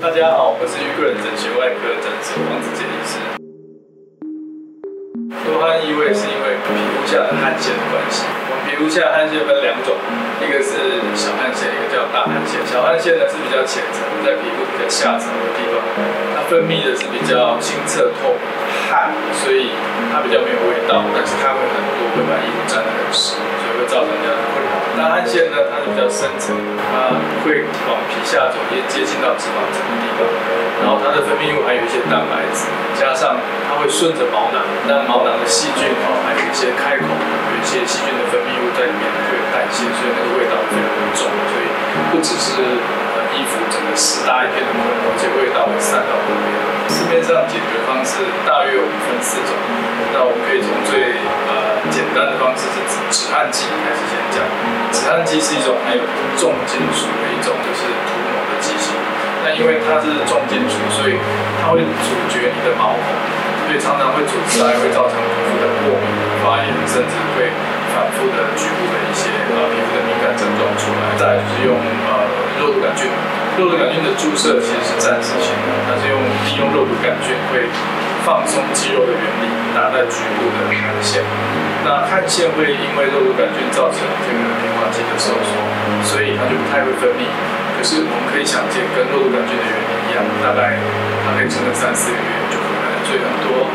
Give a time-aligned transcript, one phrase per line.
[0.00, 3.16] 大家好，我是玉个人整形外科诊所王子健医师。
[5.42, 8.26] 多汗异味是因为皮肤下的汗腺的关系。
[8.28, 9.96] 我们皮肤下汗腺分两种，
[10.42, 12.60] 一个是小汗腺，一个叫大汗腺。
[12.66, 15.80] 小汗腺呢是比较浅层，在皮肤比较下层的地方，
[16.36, 18.34] 它分泌的是比较清澈透
[18.90, 19.70] 汗，所以
[20.12, 22.81] 它比较没有味道，但是它会很多，会把衣服沾
[23.12, 24.72] 所以会造成这样的困扰。
[24.96, 26.56] 那汗腺呢，它是比较深层，
[26.88, 30.24] 它会往皮下走，也接近到脂肪层的地方。
[30.82, 32.66] 然后它的分泌物还有一些蛋白质，
[32.98, 41.30] 加上它会顺着毛囊，那毛囊的细菌哦，还有一些开口，有一些细菌的分泌物在里面会有代谢，所以那个味道非常的重。
[41.48, 41.64] 所以
[42.10, 42.60] 不只是
[43.32, 46.50] 衣服整个湿搭一片的困扰，而且味道会散到旁边。
[46.90, 49.54] 市面上解决方式大约有分四种，
[52.14, 54.44] 单的方式是指止汗剂还是先讲。
[54.92, 56.04] 止汗剂是一种含有
[56.36, 58.94] 重金属的一种就是涂抹的剂型。
[59.42, 61.18] 那因为它是重金属，所以
[61.58, 63.02] 它会阻绝你的毛孔，
[63.66, 66.06] 所以常常会阻塞，会造成皮肤的过敏、
[66.38, 67.50] 发炎，甚至会
[67.90, 71.10] 反复的局部的一些呃皮肤的敏感症状出来。
[71.18, 72.22] 再就是用呃
[72.62, 73.10] 肉毒杆菌，
[73.58, 77.66] 肉毒杆菌的注射其实是暂时性的，它是用利用肉毒杆菌会
[78.24, 81.22] 放松肌肉的原理，打在局部的汗腺。
[81.82, 85.50] 那汗腺会因为肉毒杆菌造成这个棉花肌的收缩，
[86.06, 87.26] 所以它就不太会分泌。
[87.74, 90.78] 可是我们可以想见，跟肉毒杆菌的原理一样，大概
[91.26, 92.94] 它可以撑个三四个月就回来。
[93.02, 93.66] 所以很多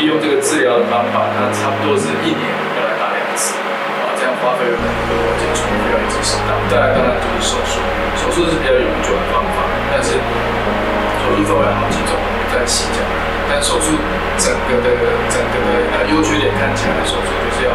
[0.00, 2.48] 利用这个治疗的方法，它差不多是一年
[2.80, 3.52] 要来打两次，
[4.00, 6.56] 啊，这样花费很多，而且重复要一直适当。
[6.72, 7.76] 再来当然就是手术，
[8.16, 10.16] 手术是比较永久的方法，但是
[11.20, 13.04] 手术分为好几种，我们再细讲。
[13.48, 13.92] 但手术
[14.38, 14.88] 整个的
[15.28, 17.72] 整个的呃优缺点看起来，手术就是要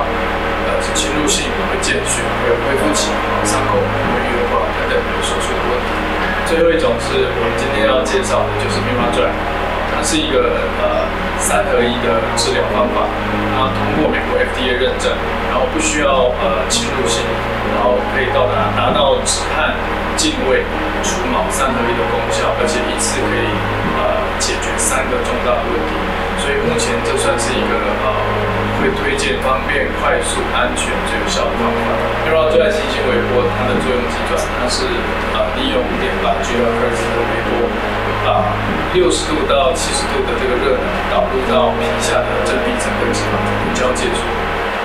[0.66, 3.10] 呃是侵入性会见血，会恢复期，
[3.46, 5.90] 伤口会恶化等等有手术的问题。
[6.50, 9.30] 最后一种是我们今天要介绍的，就是棉花钻，
[9.94, 11.06] 它是一个呃
[11.38, 13.06] 三合一的治疗方法，
[13.54, 15.14] 它通过美国 FDA 认证，
[15.54, 17.22] 然后不需要呃侵入性，
[17.78, 19.78] 然后可以到达达到止汗、
[20.18, 20.66] 净味、
[21.06, 23.54] 除毛三合一的功效，而且一次可以
[25.24, 25.92] 重大的问题，
[26.40, 28.08] 所以目前这算是一个呃
[28.80, 31.88] 会推荐方便、快速、安全、最有效的方法。
[32.24, 34.88] 棉花钻新型微波，它的作用机转，它是
[35.36, 37.68] 呃利用电把 g l h z 的微波，
[38.24, 38.44] 把
[38.94, 44.22] 六十度到七十度的这个热能导入到皮下的真皮层跟脂肪层交界处。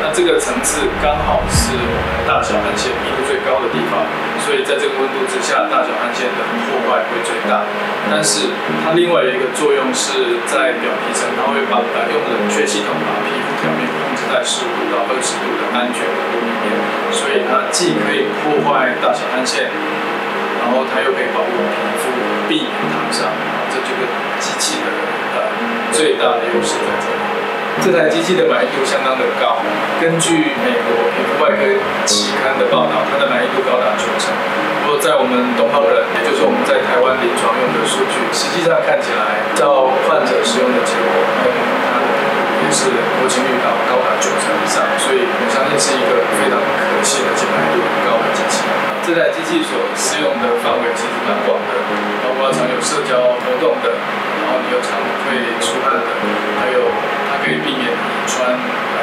[0.04, 4.04] 那这个层次刚好是我们大小汗腺密度最高的地方，
[4.44, 7.64] 所以在这个温度之下，大小汗腺的破坏会最大。
[8.10, 8.52] 但是
[8.84, 11.80] 它另外一个作用是在表皮层，它会把
[12.12, 16.76] 用冷却系统把皮肤表面控制在十五到二十度的安全温度里面，
[17.10, 19.72] 所以它既可以破坏大小汗腺，
[20.60, 22.04] 然后它又可以保护皮肤
[22.46, 23.32] 避免烫伤。
[23.72, 24.06] 这就是
[24.38, 24.92] 机器的
[25.34, 25.50] 呃
[25.90, 27.18] 最大的优势在这里。
[27.82, 29.58] 这台机器的满意度相当的高，
[29.98, 31.66] 根据美国皮肤外科
[32.06, 34.30] 期刊的报道，它的满意度高达九成。
[34.86, 41.10] 不过在我们东方人，也就是我们在台湾临床用的数据，实际上看起来，照患者使用的结果，
[41.42, 41.50] 跟
[41.90, 42.06] 它的
[42.62, 42.86] 也是
[43.18, 48.62] 国情率高高达九成以上，所以我相信是一个非常可信而且满意度很高的机器。
[49.04, 51.72] 这台机器所适用的范围其实蛮广的，
[52.24, 54.96] 包括常有社交活动的，然后你又常
[55.28, 56.08] 会出汗的，
[56.56, 56.88] 还有
[57.28, 58.48] 它可以避免你穿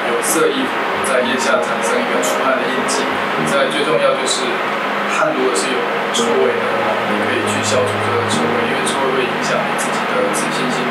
[0.09, 0.73] 有色衣服
[1.05, 3.05] 在腋下产生一个出汗的印记。
[3.45, 4.41] 再最重要就是
[5.13, 5.77] 汗如果是有
[6.17, 7.93] 臭味的话，你可以去消除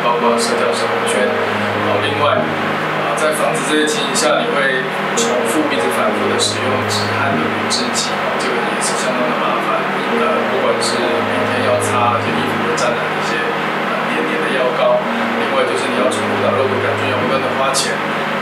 [0.04, 1.24] 包括社交生活圈。
[1.26, 4.84] 然后另外啊，在防止这些情形下，你会
[5.16, 9.82] 重复一直反复的使用止汗的乳制剂，这个也是相当的麻烦。
[10.20, 14.98] 呃，不管是每天要擦，这些衣服会沾染一些呃黏黏的药膏，
[15.38, 17.94] 另外就是你要重复打肉毒杆菌，要不断的花钱，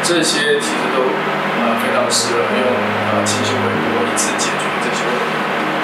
[0.02, 2.64] 这些其实都呃非常适合用
[3.12, 5.32] 呃清新微波一次解决这些问题。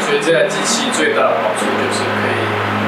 [0.05, 2.41] 所以这台机器最大的好处就是可以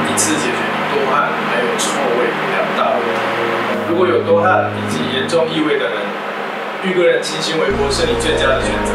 [0.09, 0.61] 一次解决
[0.97, 2.25] 多汗还有臭味
[2.57, 3.21] 两大问题。
[3.91, 6.01] 如果有多汗以及严重异味的人，
[6.83, 8.93] 遇个人清新微波是你最佳的选择。